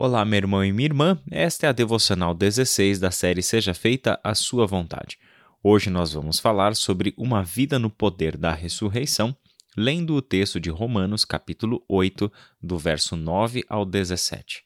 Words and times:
Olá, 0.00 0.24
meu 0.24 0.36
irmão 0.36 0.64
e 0.64 0.72
minha 0.72 0.86
irmã. 0.86 1.20
Esta 1.28 1.66
é 1.66 1.70
a 1.70 1.72
devocional 1.72 2.32
16 2.32 3.00
da 3.00 3.10
série 3.10 3.42
Seja 3.42 3.74
Feita 3.74 4.20
a 4.22 4.32
Sua 4.32 4.64
Vontade. 4.64 5.18
Hoje 5.60 5.90
nós 5.90 6.12
vamos 6.12 6.38
falar 6.38 6.76
sobre 6.76 7.12
uma 7.16 7.42
vida 7.42 7.80
no 7.80 7.90
poder 7.90 8.36
da 8.36 8.52
ressurreição, 8.52 9.36
lendo 9.76 10.14
o 10.14 10.22
texto 10.22 10.60
de 10.60 10.70
Romanos, 10.70 11.24
capítulo 11.24 11.84
8, 11.88 12.32
do 12.62 12.78
verso 12.78 13.16
9 13.16 13.64
ao 13.68 13.84
17. 13.84 14.62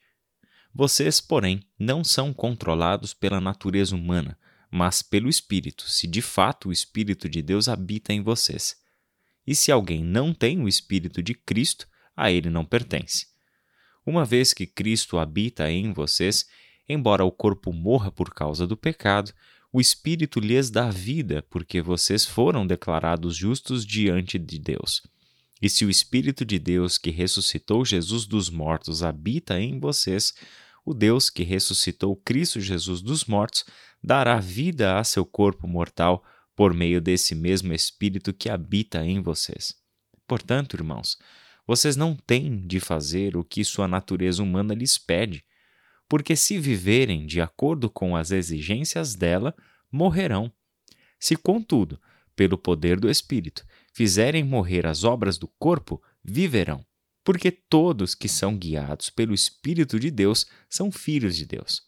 Vocês, 0.74 1.18
porém, 1.18 1.62
não 1.78 2.04
são 2.04 2.34
controlados 2.34 3.14
pela 3.14 3.40
natureza 3.40 3.96
humana, 3.96 4.38
mas 4.70 5.00
pelo 5.00 5.30
Espírito, 5.30 5.88
se 5.88 6.06
de 6.06 6.20
fato 6.20 6.68
o 6.68 6.72
Espírito 6.72 7.26
de 7.26 7.40
Deus 7.40 7.68
habita 7.68 8.12
em 8.12 8.20
vocês. 8.20 8.76
E 9.46 9.54
se 9.54 9.72
alguém 9.72 10.04
não 10.04 10.34
tem 10.34 10.60
o 10.60 10.68
Espírito 10.68 11.22
de 11.22 11.32
Cristo, 11.32 11.88
a 12.14 12.30
ele 12.30 12.50
não 12.50 12.66
pertence. 12.66 13.31
Uma 14.04 14.24
vez 14.24 14.52
que 14.52 14.66
Cristo 14.66 15.18
habita 15.18 15.70
em 15.70 15.92
vocês, 15.92 16.46
embora 16.88 17.24
o 17.24 17.30
corpo 17.30 17.72
morra 17.72 18.10
por 18.10 18.34
causa 18.34 18.66
do 18.66 18.76
pecado, 18.76 19.32
o 19.72 19.80
Espírito 19.80 20.38
lhes 20.38 20.70
dá 20.70 20.90
vida, 20.90 21.42
porque 21.48 21.80
vocês 21.80 22.26
foram 22.26 22.66
declarados 22.66 23.36
justos 23.36 23.86
diante 23.86 24.38
de 24.38 24.58
Deus. 24.58 25.02
E 25.62 25.68
se 25.68 25.84
o 25.84 25.90
Espírito 25.90 26.44
de 26.44 26.58
Deus 26.58 26.98
que 26.98 27.10
ressuscitou 27.10 27.84
Jesus 27.84 28.26
dos 28.26 28.50
mortos 28.50 29.02
habita 29.02 29.60
em 29.60 29.78
vocês, 29.78 30.34
o 30.84 30.92
Deus 30.92 31.30
que 31.30 31.44
ressuscitou 31.44 32.16
Cristo 32.16 32.60
Jesus 32.60 33.00
dos 33.00 33.24
mortos 33.24 33.64
dará 34.02 34.40
vida 34.40 34.98
a 34.98 35.04
seu 35.04 35.24
corpo 35.24 35.68
mortal 35.68 36.24
por 36.56 36.74
meio 36.74 37.00
desse 37.00 37.34
mesmo 37.34 37.72
Espírito 37.72 38.32
que 38.32 38.50
habita 38.50 39.04
em 39.06 39.22
vocês. 39.22 39.74
Portanto, 40.26 40.74
irmãos, 40.74 41.16
vocês 41.66 41.96
não 41.96 42.14
têm 42.14 42.66
de 42.66 42.80
fazer 42.80 43.36
o 43.36 43.44
que 43.44 43.64
sua 43.64 43.86
natureza 43.86 44.42
humana 44.42 44.74
lhes 44.74 44.98
pede, 44.98 45.44
porque 46.08 46.36
se 46.36 46.58
viverem 46.58 47.26
de 47.26 47.40
acordo 47.40 47.88
com 47.88 48.16
as 48.16 48.30
exigências 48.30 49.14
dela, 49.14 49.54
morrerão. 49.90 50.52
Se, 51.18 51.36
contudo, 51.36 52.00
pelo 52.34 52.58
poder 52.58 52.98
do 52.98 53.10
Espírito, 53.10 53.64
fizerem 53.94 54.44
morrer 54.44 54.86
as 54.86 55.04
obras 55.04 55.38
do 55.38 55.48
corpo, 55.58 56.02
viverão. 56.22 56.84
Porque 57.24 57.50
todos 57.50 58.14
que 58.14 58.28
são 58.28 58.56
guiados 58.56 59.08
pelo 59.08 59.32
Espírito 59.32 59.98
de 59.98 60.10
Deus 60.10 60.46
são 60.68 60.90
filhos 60.90 61.36
de 61.36 61.46
Deus. 61.46 61.82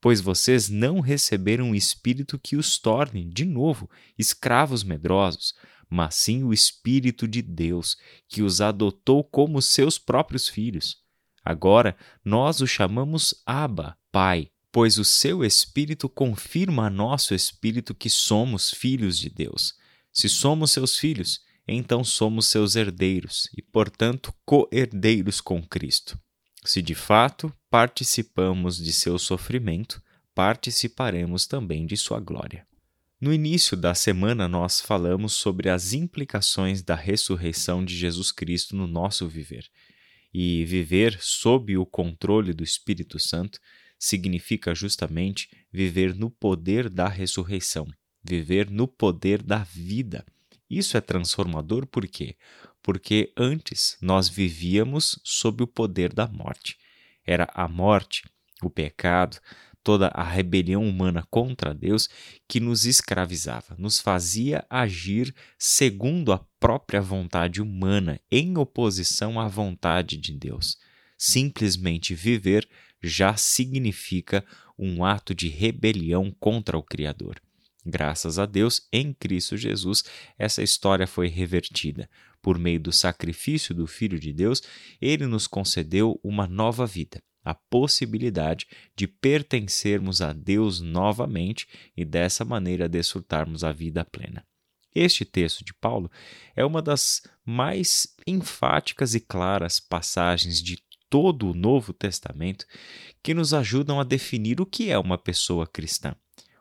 Pois 0.00 0.20
vocês 0.20 0.68
não 0.68 1.00
receberam 1.00 1.70
o 1.70 1.74
Espírito 1.74 2.38
que 2.38 2.56
os 2.56 2.78
torne, 2.78 3.24
de 3.24 3.44
novo, 3.44 3.88
escravos 4.18 4.82
medrosos, 4.82 5.54
mas 5.92 6.14
sim 6.14 6.42
o 6.42 6.54
Espírito 6.54 7.28
de 7.28 7.42
Deus, 7.42 7.98
que 8.26 8.42
os 8.42 8.62
adotou 8.62 9.22
como 9.22 9.60
seus 9.60 9.98
próprios 9.98 10.48
filhos. 10.48 10.96
Agora 11.44 11.94
nós 12.24 12.62
o 12.62 12.66
chamamos 12.66 13.34
Abba, 13.44 13.98
Pai, 14.10 14.48
pois 14.72 14.96
o 14.96 15.04
seu 15.04 15.44
Espírito 15.44 16.08
confirma 16.08 16.86
a 16.86 16.90
nosso 16.90 17.34
Espírito 17.34 17.94
que 17.94 18.08
somos 18.08 18.70
filhos 18.70 19.18
de 19.18 19.28
Deus. 19.28 19.74
Se 20.10 20.30
somos 20.30 20.70
seus 20.70 20.96
filhos, 20.96 21.40
então 21.68 22.02
somos 22.02 22.46
seus 22.46 22.74
herdeiros 22.74 23.50
e, 23.54 23.60
portanto, 23.60 24.32
co-herdeiros 24.46 25.42
com 25.42 25.62
Cristo. 25.62 26.18
Se 26.64 26.80
de 26.80 26.94
fato 26.94 27.52
participamos 27.68 28.78
de 28.78 28.94
seu 28.94 29.18
sofrimento, 29.18 30.02
participaremos 30.34 31.46
também 31.46 31.84
de 31.84 31.98
sua 31.98 32.18
glória. 32.18 32.66
No 33.22 33.32
início 33.32 33.76
da 33.76 33.94
semana, 33.94 34.48
nós 34.48 34.80
falamos 34.80 35.34
sobre 35.34 35.68
as 35.68 35.92
implicações 35.92 36.82
da 36.82 36.96
ressurreição 36.96 37.84
de 37.84 37.96
Jesus 37.96 38.32
Cristo 38.32 38.74
no 38.74 38.88
nosso 38.88 39.28
viver. 39.28 39.70
E 40.34 40.64
viver 40.64 41.16
sob 41.20 41.78
o 41.78 41.86
controle 41.86 42.52
do 42.52 42.64
Espírito 42.64 43.20
Santo 43.20 43.60
significa 43.96 44.74
justamente 44.74 45.48
viver 45.72 46.16
no 46.16 46.32
poder 46.32 46.90
da 46.90 47.06
ressurreição, 47.06 47.86
viver 48.24 48.68
no 48.68 48.88
poder 48.88 49.40
da 49.40 49.58
vida. 49.58 50.26
Isso 50.68 50.96
é 50.96 51.00
transformador 51.00 51.86
por 51.86 52.08
quê? 52.08 52.36
Porque 52.82 53.32
antes 53.36 53.96
nós 54.02 54.28
vivíamos 54.28 55.20
sob 55.22 55.62
o 55.62 55.68
poder 55.68 56.12
da 56.12 56.26
morte. 56.26 56.76
Era 57.24 57.48
a 57.54 57.68
morte, 57.68 58.24
o 58.60 58.68
pecado, 58.68 59.38
toda 59.82 60.08
a 60.08 60.22
rebelião 60.22 60.86
humana 60.86 61.26
contra 61.30 61.74
Deus 61.74 62.08
que 62.48 62.60
nos 62.60 62.86
escravizava, 62.86 63.74
nos 63.78 64.00
fazia 64.00 64.64
agir 64.70 65.34
segundo 65.58 66.32
a 66.32 66.38
própria 66.60 67.00
vontade 67.00 67.60
humana, 67.60 68.20
em 68.30 68.56
oposição 68.56 69.40
à 69.40 69.48
vontade 69.48 70.16
de 70.16 70.32
Deus. 70.32 70.78
Simplesmente 71.18 72.14
viver 72.14 72.68
já 73.02 73.36
significa 73.36 74.44
um 74.78 75.04
ato 75.04 75.34
de 75.34 75.48
rebelião 75.48 76.34
contra 76.38 76.78
o 76.78 76.82
Criador. 76.82 77.40
Graças 77.84 78.38
a 78.38 78.46
Deus, 78.46 78.86
em 78.92 79.12
Cristo 79.12 79.56
Jesus, 79.56 80.04
essa 80.38 80.62
história 80.62 81.06
foi 81.06 81.26
revertida. 81.26 82.08
Por 82.40 82.58
meio 82.58 82.78
do 82.78 82.92
sacrifício 82.92 83.74
do 83.74 83.86
Filho 83.86 84.18
de 84.18 84.32
Deus, 84.32 84.62
ele 85.00 85.26
nos 85.26 85.48
concedeu 85.48 86.20
uma 86.22 86.46
nova 86.46 86.86
vida 86.86 87.20
a 87.44 87.54
possibilidade 87.54 88.66
de 88.96 89.06
pertencermos 89.06 90.20
a 90.20 90.32
Deus 90.32 90.80
novamente 90.80 91.66
e 91.96 92.04
dessa 92.04 92.44
maneira 92.44 92.88
desfrutarmos 92.88 93.64
a 93.64 93.72
vida 93.72 94.04
plena. 94.04 94.44
Este 94.94 95.24
texto 95.24 95.64
de 95.64 95.72
Paulo 95.72 96.10
é 96.54 96.64
uma 96.64 96.82
das 96.82 97.22
mais 97.44 98.06
enfáticas 98.26 99.14
e 99.14 99.20
claras 99.20 99.80
passagens 99.80 100.62
de 100.62 100.78
todo 101.08 101.50
o 101.50 101.54
Novo 101.54 101.92
Testamento 101.92 102.66
que 103.22 103.34
nos 103.34 103.52
ajudam 103.52 104.00
a 104.00 104.04
definir 104.04 104.60
o 104.60 104.66
que 104.66 104.90
é 104.90 104.98
uma 104.98 105.18
pessoa 105.18 105.66
cristã. 105.66 106.14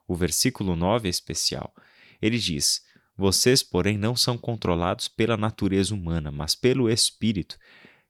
O 0.07 0.15
versículo 0.15 0.75
9 0.75 1.07
é 1.07 1.09
especial. 1.09 1.73
Ele 2.21 2.37
diz: 2.37 2.81
Vocês, 3.17 3.63
porém, 3.63 3.97
não 3.97 4.15
são 4.15 4.37
controlados 4.37 5.07
pela 5.07 5.37
natureza 5.37 5.93
humana, 5.93 6.31
mas 6.31 6.55
pelo 6.55 6.89
Espírito 6.89 7.57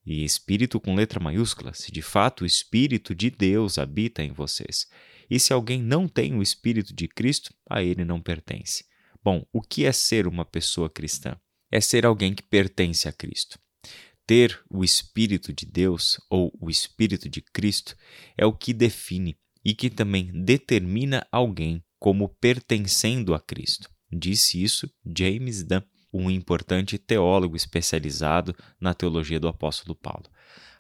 e 0.06 0.24
espírito 0.24 0.80
com 0.80 0.96
letra 0.96 1.20
maiúscula, 1.20 1.74
se 1.74 1.92
de 1.92 2.02
fato 2.02 2.42
o 2.42 2.46
Espírito 2.46 3.14
de 3.14 3.30
Deus 3.30 3.78
habita 3.78 4.24
em 4.24 4.32
vocês. 4.32 4.88
E 5.30 5.40
se 5.40 5.54
alguém 5.54 5.82
não 5.82 6.08
tem 6.08 6.34
o 6.34 6.42
Espírito 6.42 6.94
de 6.94 7.08
Cristo, 7.08 7.54
a 7.70 7.84
ele 7.84 8.04
não 8.04 8.22
pertence. 8.22 8.86
Bom, 9.24 9.46
o 9.54 9.62
que 9.62 9.86
é 9.86 9.92
ser 9.92 10.28
uma 10.28 10.44
pessoa 10.44 10.90
cristã? 10.90 11.38
É 11.72 11.80
ser 11.80 12.06
alguém 12.06 12.34
que 12.34 12.44
pertence 12.44 13.08
a 13.08 13.14
Cristo. 13.14 13.60
Ter 14.26 14.60
o 14.70 14.84
Espírito 14.84 15.54
de 15.54 15.66
Deus 15.66 16.20
ou 16.30 16.52
o 16.60 16.70
Espírito 16.70 17.30
de 17.30 17.42
Cristo 17.42 17.96
é 18.38 18.46
o 18.46 18.54
que 18.54 18.74
define 18.74 19.38
e 19.64 19.74
que 19.74 19.90
também 19.90 20.32
determina 20.44 21.26
alguém 21.32 21.84
como 22.00 22.28
pertencendo 22.28 23.34
a 23.34 23.40
Cristo. 23.40 23.90
Disse 24.12 24.62
isso 24.62 24.92
James 25.06 25.64
Dunn 25.64 25.84
um 26.14 26.30
importante 26.30 26.98
teólogo 26.98 27.56
especializado 27.56 28.56
na 28.80 28.94
teologia 28.94 29.40
do 29.40 29.48
apóstolo 29.48 29.96
Paulo. 29.96 30.26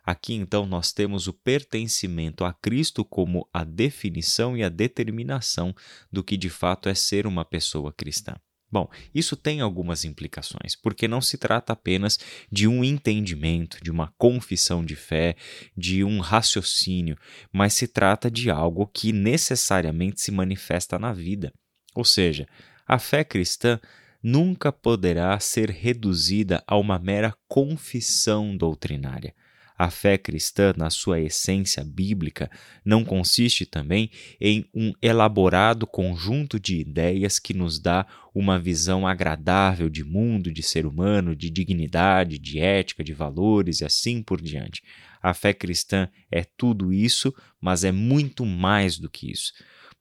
Aqui 0.03 0.33
então 0.33 0.65
nós 0.65 0.91
temos 0.91 1.27
o 1.27 1.33
pertencimento 1.33 2.43
a 2.43 2.53
Cristo 2.53 3.05
como 3.05 3.47
a 3.53 3.63
definição 3.63 4.57
e 4.57 4.63
a 4.63 4.69
determinação 4.69 5.75
do 6.11 6.23
que 6.23 6.35
de 6.35 6.49
fato 6.49 6.89
é 6.89 6.95
ser 6.95 7.27
uma 7.27 7.45
pessoa 7.45 7.93
cristã. 7.93 8.35
Bom, 8.71 8.89
isso 9.13 9.35
tem 9.35 9.59
algumas 9.59 10.05
implicações, 10.05 10.77
porque 10.81 11.05
não 11.05 11.19
se 11.19 11.37
trata 11.37 11.73
apenas 11.73 12.17
de 12.49 12.69
um 12.69 12.85
entendimento, 12.85 13.77
de 13.83 13.91
uma 13.91 14.13
confissão 14.17 14.83
de 14.83 14.95
fé, 14.95 15.35
de 15.75 16.05
um 16.05 16.21
raciocínio, 16.21 17.17
mas 17.51 17.73
se 17.73 17.85
trata 17.85 18.31
de 18.31 18.49
algo 18.49 18.87
que 18.87 19.11
necessariamente 19.11 20.21
se 20.21 20.31
manifesta 20.31 20.97
na 20.97 21.11
vida. 21.11 21.53
Ou 21.93 22.05
seja, 22.05 22.47
a 22.87 22.97
fé 22.97 23.25
cristã 23.25 23.77
nunca 24.21 24.71
poderá 24.71 25.39
ser 25.39 25.69
reduzida 25.69 26.63
a 26.67 26.77
uma 26.77 26.99
mera 26.99 27.33
confissão 27.47 28.55
doutrinária. 28.55 29.33
A 29.77 29.89
fé 29.89 30.15
cristã, 30.15 30.75
na 30.77 30.91
sua 30.91 31.19
essência 31.19 31.83
bíblica, 31.83 32.51
não 32.85 33.03
consiste 33.03 33.65
também 33.65 34.11
em 34.39 34.63
um 34.75 34.93
elaborado 35.01 35.87
conjunto 35.87 36.59
de 36.59 36.75
ideias 36.77 37.39
que 37.39 37.51
nos 37.51 37.79
dá 37.79 38.05
uma 38.31 38.59
visão 38.59 39.07
agradável 39.07 39.89
de 39.89 40.03
mundo, 40.03 40.53
de 40.53 40.61
ser 40.61 40.85
humano, 40.85 41.35
de 41.35 41.49
dignidade, 41.49 42.37
de 42.37 42.59
ética, 42.59 43.03
de 43.03 43.11
valores 43.11 43.81
e 43.81 43.85
assim 43.85 44.21
por 44.21 44.39
diante. 44.39 44.83
A 45.19 45.33
fé 45.33 45.51
cristã 45.51 46.07
é 46.31 46.43
tudo 46.43 46.93
isso, 46.93 47.33
mas 47.59 47.83
é 47.83 47.91
muito 47.91 48.45
mais 48.45 48.99
do 48.99 49.09
que 49.09 49.31
isso 49.31 49.51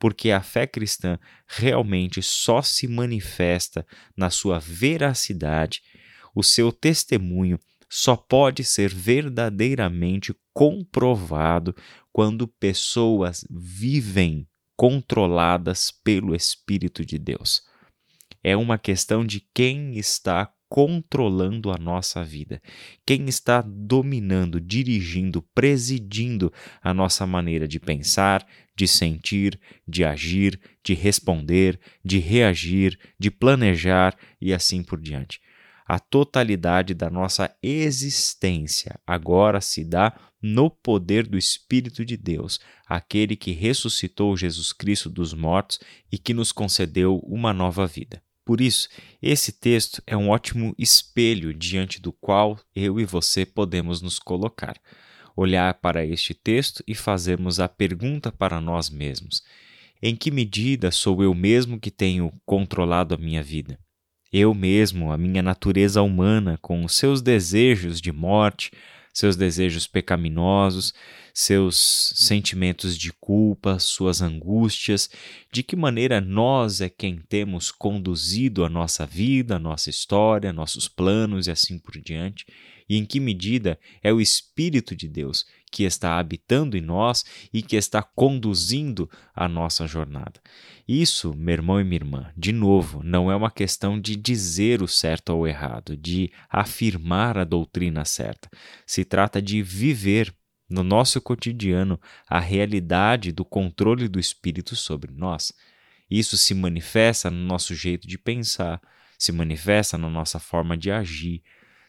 porque 0.00 0.30
a 0.30 0.40
fé 0.40 0.66
cristã 0.66 1.18
realmente 1.46 2.22
só 2.22 2.62
se 2.62 2.88
manifesta 2.88 3.86
na 4.16 4.30
sua 4.30 4.58
veracidade, 4.58 5.82
o 6.34 6.42
seu 6.42 6.72
testemunho 6.72 7.60
só 7.88 8.16
pode 8.16 8.64
ser 8.64 8.92
verdadeiramente 8.94 10.34
comprovado 10.54 11.76
quando 12.12 12.48
pessoas 12.48 13.44
vivem 13.50 14.48
controladas 14.74 15.90
pelo 16.02 16.34
Espírito 16.34 17.04
de 17.04 17.18
Deus. 17.18 17.62
É 18.42 18.56
uma 18.56 18.78
questão 18.78 19.24
de 19.24 19.46
quem 19.52 19.98
está 19.98 20.50
controlando 20.70 21.72
a 21.72 21.76
nossa 21.76 22.22
vida, 22.22 22.62
quem 23.04 23.28
está 23.28 23.60
dominando, 23.60 24.60
dirigindo, 24.60 25.42
presidindo 25.52 26.52
a 26.80 26.94
nossa 26.94 27.26
maneira 27.26 27.66
de 27.66 27.80
pensar, 27.80 28.46
de 28.76 28.86
sentir, 28.86 29.60
de 29.86 30.04
agir, 30.04 30.60
de 30.84 30.94
responder, 30.94 31.78
de 32.04 32.20
reagir, 32.20 32.96
de 33.18 33.32
planejar 33.32 34.16
e 34.40 34.54
assim 34.54 34.84
por 34.84 35.00
diante. 35.00 35.40
A 35.84 35.98
totalidade 35.98 36.94
da 36.94 37.10
nossa 37.10 37.52
existência 37.60 38.96
agora 39.04 39.60
se 39.60 39.84
dá 39.84 40.16
no 40.40 40.70
poder 40.70 41.26
do 41.26 41.36
Espírito 41.36 42.04
de 42.04 42.16
Deus, 42.16 42.60
aquele 42.86 43.34
que 43.34 43.50
ressuscitou 43.50 44.36
Jesus 44.36 44.72
Cristo 44.72 45.10
dos 45.10 45.34
mortos 45.34 45.80
e 46.12 46.16
que 46.16 46.32
nos 46.32 46.52
concedeu 46.52 47.18
uma 47.24 47.52
nova 47.52 47.88
vida. 47.88 48.22
Por 48.50 48.60
isso, 48.60 48.88
esse 49.22 49.52
texto 49.52 50.02
é 50.04 50.16
um 50.16 50.28
ótimo 50.28 50.74
espelho 50.76 51.54
diante 51.54 52.02
do 52.02 52.12
qual 52.12 52.58
eu 52.74 52.98
e 52.98 53.04
você 53.04 53.46
podemos 53.46 54.02
nos 54.02 54.18
colocar. 54.18 54.74
Olhar 55.36 55.74
para 55.74 56.04
este 56.04 56.34
texto 56.34 56.82
e 56.84 56.92
fazermos 56.92 57.60
a 57.60 57.68
pergunta 57.68 58.32
para 58.32 58.60
nós 58.60 58.90
mesmos: 58.90 59.44
em 60.02 60.16
que 60.16 60.32
medida 60.32 60.90
sou 60.90 61.22
eu 61.22 61.32
mesmo 61.32 61.78
que 61.78 61.92
tenho 61.92 62.32
controlado 62.44 63.14
a 63.14 63.16
minha 63.16 63.40
vida? 63.40 63.78
Eu 64.32 64.52
mesmo, 64.52 65.12
a 65.12 65.16
minha 65.16 65.44
natureza 65.44 66.02
humana, 66.02 66.58
com 66.60 66.84
os 66.84 66.96
seus 66.96 67.22
desejos 67.22 68.00
de 68.00 68.10
morte, 68.10 68.72
seus 69.20 69.36
desejos 69.36 69.86
pecaminosos, 69.86 70.94
seus 71.34 71.76
sentimentos 72.16 72.96
de 72.96 73.12
culpa, 73.12 73.78
suas 73.78 74.22
angústias, 74.22 75.10
de 75.52 75.62
que 75.62 75.76
maneira 75.76 76.20
nós 76.20 76.80
é 76.80 76.88
quem 76.88 77.20
temos 77.28 77.70
conduzido 77.70 78.64
a 78.64 78.70
nossa 78.70 79.04
vida, 79.04 79.56
a 79.56 79.58
nossa 79.58 79.90
história, 79.90 80.52
nossos 80.52 80.88
planos 80.88 81.46
e 81.46 81.50
assim 81.50 81.78
por 81.78 82.00
diante, 82.00 82.46
e 82.90 82.96
em 82.96 83.06
que 83.06 83.20
medida 83.20 83.78
é 84.02 84.12
o 84.12 84.20
Espírito 84.20 84.96
de 84.96 85.06
Deus 85.06 85.46
que 85.70 85.84
está 85.84 86.18
habitando 86.18 86.76
em 86.76 86.80
nós 86.80 87.24
e 87.52 87.62
que 87.62 87.76
está 87.76 88.02
conduzindo 88.02 89.08
a 89.32 89.48
nossa 89.48 89.86
jornada. 89.86 90.40
Isso, 90.88 91.32
meu 91.32 91.52
irmão 91.52 91.80
e 91.80 91.84
minha 91.84 91.98
irmã, 91.98 92.32
de 92.36 92.50
novo, 92.50 93.00
não 93.04 93.30
é 93.30 93.36
uma 93.36 93.48
questão 93.48 94.00
de 94.00 94.16
dizer 94.16 94.82
o 94.82 94.88
certo 94.88 95.30
ou 95.30 95.42
o 95.42 95.46
errado, 95.46 95.96
de 95.96 96.32
afirmar 96.48 97.38
a 97.38 97.44
doutrina 97.44 98.04
certa. 98.04 98.50
Se 98.84 99.04
trata 99.04 99.40
de 99.40 99.62
viver 99.62 100.34
no 100.68 100.82
nosso 100.82 101.20
cotidiano 101.20 102.00
a 102.28 102.40
realidade 102.40 103.30
do 103.30 103.44
controle 103.44 104.08
do 104.08 104.18
Espírito 104.18 104.74
sobre 104.74 105.12
nós. 105.12 105.52
Isso 106.10 106.36
se 106.36 106.54
manifesta 106.54 107.30
no 107.30 107.38
nosso 107.38 107.72
jeito 107.72 108.08
de 108.08 108.18
pensar, 108.18 108.80
se 109.16 109.30
manifesta 109.30 109.96
na 109.96 110.10
nossa 110.10 110.40
forma 110.40 110.76
de 110.76 110.90
agir, 110.90 111.40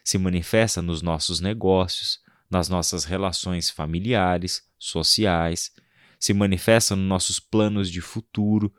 se 0.04 0.18
manifesta 0.18 0.82
nos 0.82 1.02
nossos 1.02 1.40
negócios, 1.40 2.18
nas 2.50 2.68
nossas 2.68 3.04
relações 3.04 3.70
familiares, 3.70 4.62
sociais, 4.78 5.70
se 6.18 6.34
manifesta 6.34 6.94
nos 6.94 7.08
nossos 7.08 7.40
planos 7.40 7.90
de 7.90 8.00
futuro. 8.00 8.72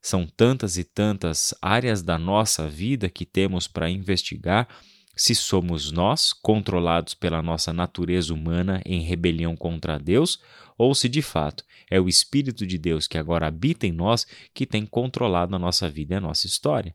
São 0.00 0.26
tantas 0.26 0.76
e 0.76 0.84
tantas 0.84 1.54
áreas 1.60 2.02
da 2.02 2.18
nossa 2.18 2.68
vida 2.68 3.08
que 3.08 3.24
temos 3.24 3.66
para 3.66 3.90
investigar 3.90 4.68
se 5.16 5.34
somos 5.34 5.90
nós, 5.90 6.34
controlados 6.34 7.14
pela 7.14 7.40
nossa 7.40 7.72
natureza 7.72 8.34
humana 8.34 8.82
em 8.84 9.00
rebelião 9.00 9.56
contra 9.56 9.98
Deus, 9.98 10.38
ou 10.76 10.94
se 10.94 11.08
de 11.08 11.22
fato 11.22 11.64
é 11.90 11.98
o 11.98 12.06
Espírito 12.06 12.66
de 12.66 12.76
Deus 12.76 13.08
que 13.08 13.16
agora 13.16 13.46
habita 13.46 13.86
em 13.86 13.92
nós 13.92 14.26
que 14.52 14.66
tem 14.66 14.84
controlado 14.84 15.56
a 15.56 15.58
nossa 15.58 15.88
vida 15.88 16.14
e 16.14 16.18
a 16.18 16.20
nossa 16.20 16.46
história. 16.46 16.94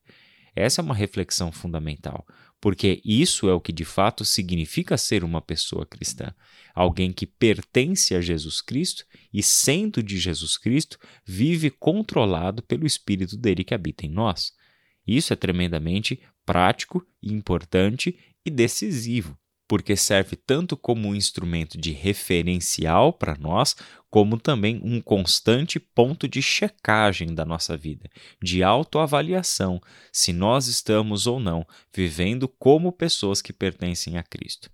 Essa 0.55 0.81
é 0.81 0.83
uma 0.83 0.93
reflexão 0.93 1.51
fundamental, 1.51 2.23
porque 2.61 3.01
isso 3.03 3.49
é 3.49 3.53
o 3.53 3.59
que 3.59 3.73
de 3.73 3.83
fato 3.83 4.23
significa 4.23 4.95
ser 4.95 5.23
uma 5.23 5.41
pessoa 5.41 5.85
cristã. 5.85 6.31
Alguém 6.75 7.11
que 7.11 7.25
pertence 7.25 8.13
a 8.13 8.21
Jesus 8.21 8.61
Cristo 8.61 9.03
e, 9.33 9.41
sendo 9.41 10.03
de 10.03 10.19
Jesus 10.19 10.57
Cristo, 10.57 10.99
vive 11.25 11.71
controlado 11.71 12.61
pelo 12.61 12.85
Espírito 12.85 13.35
dele 13.35 13.63
que 13.63 13.73
habita 13.73 14.05
em 14.05 14.09
nós. 14.09 14.53
Isso 15.05 15.33
é 15.33 15.35
tremendamente 15.35 16.21
prático, 16.45 17.03
importante 17.21 18.15
e 18.45 18.51
decisivo 18.51 19.40
porque 19.71 19.95
serve 19.95 20.35
tanto 20.35 20.75
como 20.75 21.07
um 21.07 21.15
instrumento 21.15 21.77
de 21.77 21.93
referencial 21.93 23.13
para 23.13 23.37
nós, 23.37 23.73
como 24.09 24.37
também 24.37 24.81
um 24.83 24.99
constante 24.99 25.79
ponto 25.79 26.27
de 26.27 26.41
checagem 26.41 27.33
da 27.33 27.45
nossa 27.45 27.77
vida, 27.77 28.09
de 28.43 28.63
autoavaliação, 28.63 29.79
se 30.11 30.33
nós 30.33 30.67
estamos 30.67 31.25
ou 31.25 31.39
não 31.39 31.65
vivendo 31.95 32.49
como 32.49 32.91
pessoas 32.91 33.41
que 33.41 33.53
pertencem 33.53 34.17
a 34.17 34.23
Cristo. 34.23 34.69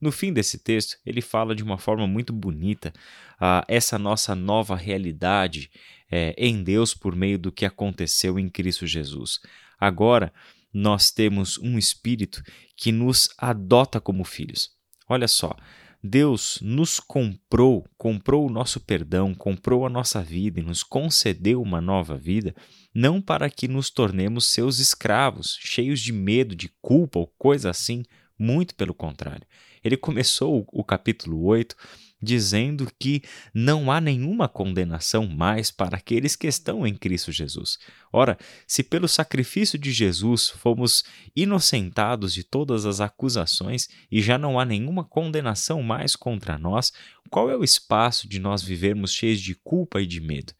No 0.00 0.12
fim 0.12 0.32
desse 0.32 0.58
texto, 0.58 0.96
ele 1.04 1.20
fala 1.20 1.52
de 1.52 1.64
uma 1.64 1.76
forma 1.76 2.06
muito 2.06 2.32
bonita 2.32 2.92
uh, 3.40 3.66
essa 3.66 3.98
nossa 3.98 4.36
nova 4.36 4.76
realidade 4.76 5.68
é, 6.08 6.36
em 6.38 6.62
Deus 6.62 6.94
por 6.94 7.16
meio 7.16 7.36
do 7.36 7.50
que 7.50 7.66
aconteceu 7.66 8.38
em 8.38 8.48
Cristo 8.48 8.86
Jesus. 8.86 9.40
Agora, 9.76 10.32
nós 10.76 11.10
temos 11.10 11.56
um 11.56 11.78
Espírito 11.78 12.42
que 12.76 12.92
nos 12.92 13.30
adota 13.38 13.98
como 13.98 14.24
filhos. 14.24 14.68
Olha 15.08 15.26
só, 15.26 15.56
Deus 16.04 16.58
nos 16.60 17.00
comprou, 17.00 17.88
comprou 17.96 18.46
o 18.46 18.50
nosso 18.50 18.78
perdão, 18.78 19.34
comprou 19.34 19.86
a 19.86 19.88
nossa 19.88 20.22
vida 20.22 20.60
e 20.60 20.62
nos 20.62 20.82
concedeu 20.82 21.62
uma 21.62 21.80
nova 21.80 22.18
vida, 22.18 22.54
não 22.94 23.22
para 23.22 23.48
que 23.48 23.66
nos 23.66 23.88
tornemos 23.88 24.48
seus 24.48 24.78
escravos, 24.78 25.56
cheios 25.58 25.98
de 25.98 26.12
medo, 26.12 26.54
de 26.54 26.70
culpa 26.82 27.20
ou 27.20 27.32
coisa 27.38 27.70
assim, 27.70 28.02
muito 28.38 28.74
pelo 28.74 28.92
contrário. 28.92 29.46
Ele 29.82 29.96
começou 29.96 30.66
o 30.70 30.84
capítulo 30.84 31.42
8 31.42 31.74
dizendo 32.20 32.90
que 32.98 33.22
não 33.52 33.90
há 33.90 34.00
nenhuma 34.00 34.48
condenação 34.48 35.26
mais 35.26 35.70
para 35.70 35.96
aqueles 35.96 36.34
que 36.34 36.46
estão 36.46 36.86
em 36.86 36.94
Cristo 36.94 37.30
Jesus. 37.30 37.78
Ora, 38.12 38.38
se 38.66 38.82
pelo 38.82 39.06
sacrifício 39.06 39.78
de 39.78 39.92
Jesus 39.92 40.48
fomos 40.48 41.04
inocentados 41.34 42.32
de 42.32 42.42
todas 42.42 42.86
as 42.86 43.00
acusações 43.00 43.88
e 44.10 44.22
já 44.22 44.38
não 44.38 44.58
há 44.58 44.64
nenhuma 44.64 45.04
condenação 45.04 45.82
mais 45.82 46.16
contra 46.16 46.58
nós, 46.58 46.92
qual 47.30 47.50
é 47.50 47.56
o 47.56 47.64
espaço 47.64 48.28
de 48.28 48.38
nós 48.38 48.62
vivermos 48.62 49.12
cheios 49.12 49.40
de 49.40 49.54
culpa 49.54 50.00
e 50.00 50.06
de 50.06 50.20
medo? 50.20 50.52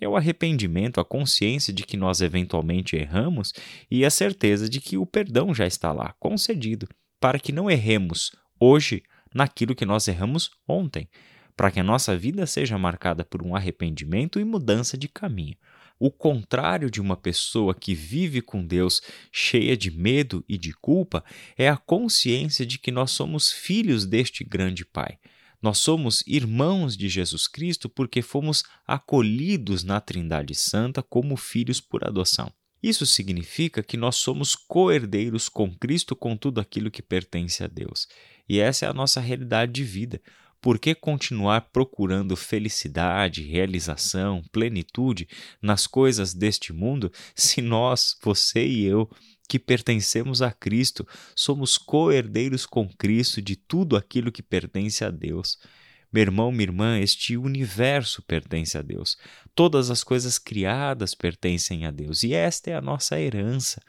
É 0.00 0.08
o 0.08 0.16
arrependimento, 0.16 0.98
a 0.98 1.04
consciência 1.04 1.72
de 1.72 1.84
que 1.84 1.96
nós 1.96 2.22
eventualmente 2.22 2.96
erramos 2.96 3.52
e 3.90 4.04
a 4.04 4.10
certeza 4.10 4.68
de 4.68 4.80
que 4.80 4.96
o 4.96 5.04
perdão 5.04 5.54
já 5.54 5.66
está 5.66 5.92
lá, 5.92 6.14
concedido, 6.18 6.88
para 7.20 7.38
que 7.38 7.52
não 7.52 7.70
erremos 7.70 8.32
hoje 8.58 9.02
naquilo 9.34 9.74
que 9.74 9.86
nós 9.86 10.08
erramos 10.08 10.50
ontem, 10.66 11.08
para 11.56 11.70
que 11.70 11.80
a 11.80 11.84
nossa 11.84 12.16
vida 12.16 12.46
seja 12.46 12.78
marcada 12.78 13.24
por 13.24 13.42
um 13.42 13.54
arrependimento 13.54 14.40
e 14.40 14.44
mudança 14.44 14.96
de 14.96 15.08
caminho. 15.08 15.56
O 15.98 16.10
contrário 16.10 16.90
de 16.90 16.98
uma 16.98 17.14
pessoa 17.14 17.74
que 17.74 17.94
vive 17.94 18.40
com 18.40 18.64
Deus 18.64 19.02
cheia 19.30 19.76
de 19.76 19.90
medo 19.90 20.42
e 20.48 20.56
de 20.56 20.72
culpa 20.72 21.22
é 21.58 21.68
a 21.68 21.76
consciência 21.76 22.64
de 22.64 22.78
que 22.78 22.90
nós 22.90 23.10
somos 23.10 23.52
filhos 23.52 24.06
deste 24.06 24.42
grande 24.42 24.84
Pai. 24.84 25.18
Nós 25.60 25.76
somos 25.76 26.24
irmãos 26.26 26.96
de 26.96 27.06
Jesus 27.06 27.46
Cristo 27.46 27.86
porque 27.90 28.22
fomos 28.22 28.62
acolhidos 28.86 29.84
na 29.84 30.00
Trindade 30.00 30.54
Santa 30.54 31.02
como 31.02 31.36
filhos 31.36 31.82
por 31.82 32.02
adoção. 32.02 32.50
Isso 32.82 33.04
significa 33.04 33.82
que 33.82 33.98
nós 33.98 34.16
somos 34.16 34.54
coerdeiros 34.54 35.50
com 35.50 35.70
Cristo 35.76 36.16
com 36.16 36.34
tudo 36.34 36.62
aquilo 36.62 36.90
que 36.90 37.02
pertence 37.02 37.62
a 37.62 37.66
Deus. 37.66 38.08
E 38.50 38.58
essa 38.58 38.84
é 38.84 38.88
a 38.88 38.92
nossa 38.92 39.20
realidade 39.20 39.70
de 39.70 39.84
vida. 39.84 40.20
Por 40.60 40.76
que 40.76 40.92
continuar 40.92 41.70
procurando 41.72 42.34
felicidade, 42.34 43.44
realização, 43.44 44.42
plenitude 44.50 45.28
nas 45.62 45.86
coisas 45.86 46.34
deste 46.34 46.72
mundo 46.72 47.12
se 47.32 47.62
nós, 47.62 48.16
você 48.20 48.66
e 48.66 48.84
eu, 48.84 49.08
que 49.48 49.56
pertencemos 49.56 50.42
a 50.42 50.50
Cristo, 50.50 51.06
somos 51.36 51.78
co-herdeiros 51.78 52.66
com 52.66 52.88
Cristo 52.88 53.40
de 53.40 53.54
tudo 53.54 53.96
aquilo 53.96 54.32
que 54.32 54.42
pertence 54.42 55.04
a 55.04 55.12
Deus? 55.12 55.56
Meu 56.12 56.22
irmão, 56.22 56.50
minha 56.50 56.64
irmã, 56.64 56.98
este 56.98 57.36
universo 57.36 58.20
pertence 58.22 58.76
a 58.76 58.82
Deus. 58.82 59.16
Todas 59.54 59.92
as 59.92 60.02
coisas 60.02 60.40
criadas 60.40 61.14
pertencem 61.14 61.86
a 61.86 61.92
Deus 61.92 62.24
e 62.24 62.34
esta 62.34 62.68
é 62.68 62.74
a 62.74 62.80
nossa 62.80 63.16
herança. 63.16 63.80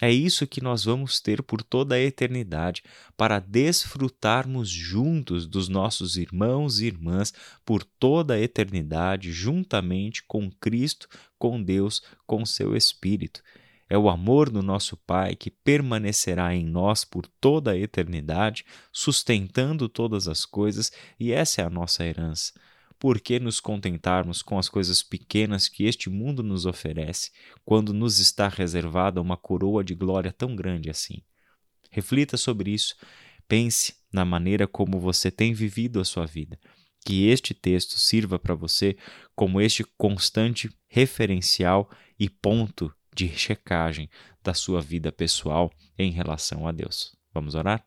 É 0.00 0.12
isso 0.12 0.46
que 0.46 0.60
nós 0.60 0.84
vamos 0.84 1.20
ter 1.20 1.42
por 1.42 1.60
toda 1.60 1.96
a 1.96 2.00
eternidade, 2.00 2.84
para 3.16 3.40
desfrutarmos 3.40 4.70
juntos 4.70 5.44
dos 5.44 5.68
nossos 5.68 6.16
irmãos 6.16 6.78
e 6.78 6.86
irmãs 6.86 7.34
por 7.64 7.82
toda 7.82 8.34
a 8.34 8.40
eternidade, 8.40 9.32
juntamente 9.32 10.22
com 10.22 10.50
Cristo, 10.52 11.08
com 11.36 11.60
Deus, 11.60 12.00
com 12.24 12.46
seu 12.46 12.76
Espírito. 12.76 13.42
É 13.90 13.98
o 13.98 14.08
amor 14.08 14.50
do 14.50 14.62
nosso 14.62 14.96
Pai 14.96 15.34
que 15.34 15.50
permanecerá 15.50 16.54
em 16.54 16.64
nós 16.64 17.04
por 17.04 17.26
toda 17.26 17.72
a 17.72 17.76
eternidade, 17.76 18.64
sustentando 18.92 19.88
todas 19.88 20.28
as 20.28 20.44
coisas, 20.44 20.92
e 21.18 21.32
essa 21.32 21.62
é 21.62 21.64
a 21.64 21.70
nossa 21.70 22.04
herança 22.04 22.52
por 22.98 23.20
que 23.20 23.38
nos 23.38 23.60
contentarmos 23.60 24.42
com 24.42 24.58
as 24.58 24.68
coisas 24.68 25.02
pequenas 25.02 25.68
que 25.68 25.84
este 25.84 26.10
mundo 26.10 26.42
nos 26.42 26.66
oferece, 26.66 27.30
quando 27.64 27.92
nos 27.92 28.18
está 28.18 28.48
reservada 28.48 29.20
uma 29.20 29.36
coroa 29.36 29.84
de 29.84 29.94
glória 29.94 30.32
tão 30.32 30.56
grande 30.56 30.90
assim? 30.90 31.22
Reflita 31.90 32.36
sobre 32.36 32.70
isso. 32.72 32.96
Pense 33.46 33.94
na 34.12 34.24
maneira 34.24 34.66
como 34.66 35.00
você 35.00 35.30
tem 35.30 35.52
vivido 35.52 36.00
a 36.00 36.04
sua 36.04 36.26
vida. 36.26 36.58
Que 37.04 37.28
este 37.28 37.54
texto 37.54 37.98
sirva 37.98 38.38
para 38.38 38.54
você 38.54 38.96
como 39.34 39.60
este 39.60 39.84
constante 39.96 40.68
referencial 40.88 41.90
e 42.18 42.28
ponto 42.28 42.92
de 43.14 43.28
checagem 43.28 44.10
da 44.42 44.52
sua 44.52 44.80
vida 44.80 45.10
pessoal 45.10 45.72
em 45.96 46.10
relação 46.10 46.66
a 46.66 46.72
Deus. 46.72 47.16
Vamos 47.32 47.54
orar? 47.54 47.84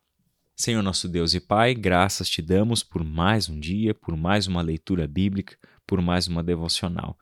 Senhor 0.61 0.83
nosso 0.83 1.09
Deus 1.09 1.33
e 1.33 1.39
Pai, 1.39 1.73
graças 1.73 2.29
te 2.29 2.39
damos 2.39 2.83
por 2.83 3.03
mais 3.03 3.49
um 3.49 3.59
dia, 3.59 3.95
por 3.95 4.15
mais 4.15 4.45
uma 4.45 4.61
leitura 4.61 5.07
bíblica, 5.07 5.57
por 5.87 6.03
mais 6.03 6.27
uma 6.27 6.43
devocional. 6.43 7.17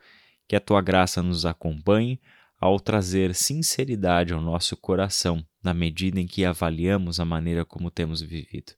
Que 0.45 0.57
a 0.57 0.59
tua 0.59 0.81
graça 0.81 1.23
nos 1.23 1.45
acompanhe 1.45 2.19
ao 2.59 2.81
trazer 2.81 3.33
sinceridade 3.33 4.33
ao 4.33 4.41
nosso 4.41 4.75
coração 4.75 5.41
na 5.63 5.73
medida 5.73 6.19
em 6.19 6.27
que 6.27 6.43
avaliamos 6.43 7.17
a 7.17 7.23
maneira 7.23 7.63
como 7.63 7.89
temos 7.89 8.21
vivido. 8.21 8.73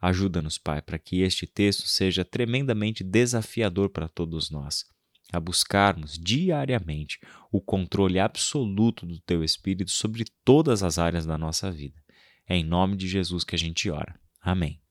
Ajuda-nos, 0.00 0.58
Pai, 0.58 0.80
para 0.80 0.96
que 0.96 1.22
este 1.22 1.44
texto 1.44 1.88
seja 1.88 2.24
tremendamente 2.24 3.02
desafiador 3.02 3.90
para 3.90 4.06
todos 4.06 4.48
nós, 4.48 4.84
a 5.32 5.40
buscarmos 5.40 6.16
diariamente 6.16 7.18
o 7.50 7.60
controle 7.60 8.20
absoluto 8.20 9.04
do 9.04 9.18
Teu 9.18 9.42
Espírito 9.42 9.90
sobre 9.90 10.24
todas 10.44 10.84
as 10.84 11.00
áreas 11.00 11.26
da 11.26 11.36
nossa 11.36 11.68
vida. 11.68 12.00
É 12.48 12.56
em 12.56 12.64
nome 12.64 12.96
de 12.96 13.06
Jesus 13.06 13.44
que 13.44 13.54
a 13.54 13.58
gente 13.58 13.90
ora. 13.90 14.18
Amém. 14.40 14.80